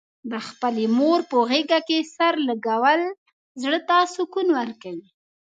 د 0.31 0.33
خپلې 0.47 0.85
مور 0.97 1.19
په 1.31 1.37
غېږه 1.49 1.79
کې 1.87 1.99
سر 2.15 2.33
لږول، 2.47 3.01
زړه 3.61 3.79
ته 3.87 3.95
سکون 4.15 4.47
ورکوي. 4.59 5.07